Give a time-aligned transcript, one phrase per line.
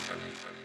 [0.00, 0.59] funny.